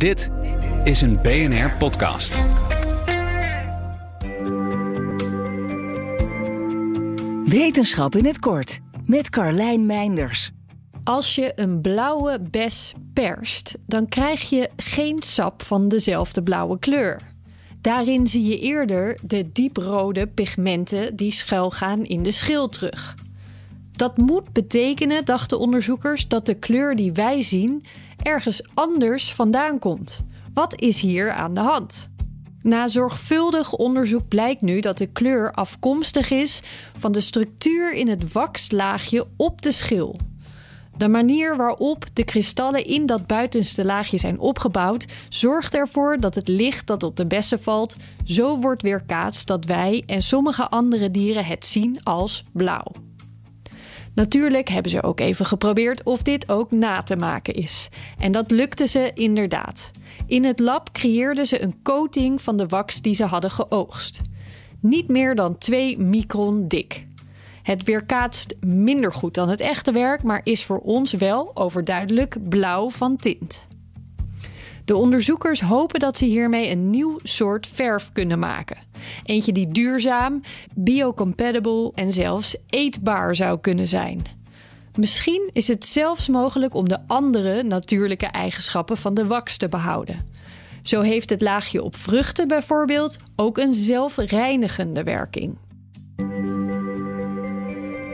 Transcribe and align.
Dit 0.00 0.30
is 0.84 1.00
een 1.00 1.22
BNR 1.22 1.70
podcast. 1.78 2.42
Wetenschap 7.44 8.14
in 8.14 8.24
het 8.24 8.38
kort 8.38 8.80
met 9.06 9.30
Carlijn 9.30 9.86
Meinders. 9.86 10.50
Als 11.04 11.34
je 11.34 11.52
een 11.54 11.80
blauwe 11.80 12.40
bes 12.50 12.92
perst, 13.12 13.78
dan 13.86 14.08
krijg 14.08 14.48
je 14.48 14.70
geen 14.76 15.22
sap 15.22 15.62
van 15.62 15.88
dezelfde 15.88 16.42
blauwe 16.42 16.78
kleur. 16.78 17.20
Daarin 17.80 18.26
zie 18.26 18.44
je 18.44 18.58
eerder 18.58 19.18
de 19.22 19.52
dieprode 19.52 20.26
pigmenten 20.26 21.16
die 21.16 21.32
schuilgaan 21.32 22.04
in 22.04 22.22
de 22.22 22.30
schil 22.30 22.68
terug. 22.68 23.14
Dat 24.00 24.16
moet 24.16 24.52
betekenen, 24.52 25.24
dachten 25.24 25.58
onderzoekers, 25.58 26.28
dat 26.28 26.46
de 26.46 26.54
kleur 26.54 26.96
die 26.96 27.12
wij 27.12 27.42
zien 27.42 27.84
ergens 28.22 28.62
anders 28.74 29.32
vandaan 29.34 29.78
komt. 29.78 30.20
Wat 30.54 30.80
is 30.80 31.00
hier 31.00 31.32
aan 31.32 31.54
de 31.54 31.60
hand? 31.60 32.08
Na 32.62 32.88
zorgvuldig 32.88 33.72
onderzoek 33.72 34.28
blijkt 34.28 34.60
nu 34.60 34.80
dat 34.80 34.98
de 34.98 35.06
kleur 35.06 35.52
afkomstig 35.52 36.30
is 36.30 36.62
van 36.96 37.12
de 37.12 37.20
structuur 37.20 37.92
in 37.92 38.08
het 38.08 38.32
waxlaagje 38.32 39.26
op 39.36 39.62
de 39.62 39.72
schil. 39.72 40.16
De 40.96 41.08
manier 41.08 41.56
waarop 41.56 42.04
de 42.12 42.24
kristallen 42.24 42.86
in 42.86 43.06
dat 43.06 43.26
buitenste 43.26 43.84
laagje 43.84 44.18
zijn 44.18 44.38
opgebouwd, 44.38 45.06
zorgt 45.28 45.74
ervoor 45.74 46.20
dat 46.20 46.34
het 46.34 46.48
licht 46.48 46.86
dat 46.86 47.02
op 47.02 47.16
de 47.16 47.26
bessen 47.26 47.62
valt 47.62 47.96
zo 48.24 48.60
wordt 48.60 48.82
weerkaatst 48.82 49.46
dat 49.46 49.64
wij 49.64 50.02
en 50.06 50.22
sommige 50.22 50.68
andere 50.68 51.10
dieren 51.10 51.44
het 51.44 51.66
zien 51.66 52.00
als 52.02 52.44
blauw. 52.52 53.08
Natuurlijk 54.14 54.68
hebben 54.68 54.90
ze 54.90 55.02
ook 55.02 55.20
even 55.20 55.46
geprobeerd 55.46 56.02
of 56.02 56.22
dit 56.22 56.48
ook 56.48 56.70
na 56.70 57.02
te 57.02 57.16
maken 57.16 57.54
is. 57.54 57.88
En 58.18 58.32
dat 58.32 58.50
lukte 58.50 58.86
ze 58.86 59.10
inderdaad. 59.14 59.90
In 60.26 60.44
het 60.44 60.58
lab 60.58 60.92
creëerden 60.92 61.46
ze 61.46 61.62
een 61.62 61.82
coating 61.82 62.42
van 62.42 62.56
de 62.56 62.66
wax 62.66 63.02
die 63.02 63.14
ze 63.14 63.24
hadden 63.24 63.50
geoogst. 63.50 64.20
Niet 64.80 65.08
meer 65.08 65.34
dan 65.34 65.58
2 65.58 65.98
micron 65.98 66.68
dik. 66.68 67.06
Het 67.62 67.84
weerkaatst 67.84 68.56
minder 68.60 69.12
goed 69.12 69.34
dan 69.34 69.48
het 69.48 69.60
echte 69.60 69.92
werk, 69.92 70.22
maar 70.22 70.40
is 70.44 70.64
voor 70.64 70.78
ons 70.78 71.12
wel 71.12 71.50
overduidelijk 71.56 72.48
blauw 72.48 72.90
van 72.90 73.16
tint. 73.16 73.66
De 74.84 74.96
onderzoekers 74.96 75.60
hopen 75.60 76.00
dat 76.00 76.18
ze 76.18 76.24
hiermee 76.24 76.70
een 76.70 76.90
nieuw 76.90 77.18
soort 77.22 77.66
verf 77.66 78.12
kunnen 78.12 78.38
maken. 78.38 78.76
Eentje 79.30 79.52
die 79.52 79.68
duurzaam, 79.68 80.40
biocompatible 80.74 81.92
en 81.94 82.12
zelfs 82.12 82.56
eetbaar 82.66 83.36
zou 83.36 83.60
kunnen 83.60 83.88
zijn. 83.88 84.22
Misschien 84.94 85.50
is 85.52 85.68
het 85.68 85.86
zelfs 85.86 86.28
mogelijk 86.28 86.74
om 86.74 86.88
de 86.88 86.98
andere 87.06 87.62
natuurlijke 87.62 88.26
eigenschappen 88.26 88.96
van 88.96 89.14
de 89.14 89.26
wax 89.26 89.56
te 89.56 89.68
behouden. 89.68 90.28
Zo 90.82 91.00
heeft 91.00 91.30
het 91.30 91.40
laagje 91.40 91.82
op 91.82 91.96
vruchten 91.96 92.48
bijvoorbeeld 92.48 93.16
ook 93.36 93.58
een 93.58 93.74
zelfreinigende 93.74 95.02
werking. 95.02 95.58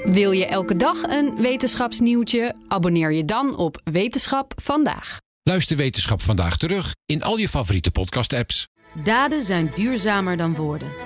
Wil 0.05 0.31
je 0.31 0.47
elke 0.47 0.77
dag 0.77 1.03
een 1.03 1.37
wetenschapsnieuwtje? 1.41 2.55
Abonneer 2.69 3.13
je 3.13 3.25
dan 3.25 3.57
op 3.57 3.81
Wetenschap 3.85 4.53
vandaag. 4.63 5.19
Luister 5.43 5.77
Wetenschap 5.77 6.23
vandaag 6.23 6.57
terug 6.57 6.95
in 7.07 7.23
al 7.23 7.37
je 7.37 7.49
favoriete 7.49 7.91
podcast-apps. 7.91 8.67
Daden 9.03 9.43
zijn 9.43 9.71
duurzamer 9.75 10.37
dan 10.37 10.55
woorden. 10.55 11.06